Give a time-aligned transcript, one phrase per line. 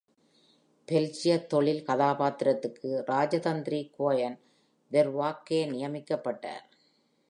[0.87, 4.37] பெல்ஜிய தொழில் கதாபாத்திரத்திற்கு இராஜதந்திரி கோயன்
[4.91, 6.65] வெர்வாக்கே நியமிக்கப்பட்டார்.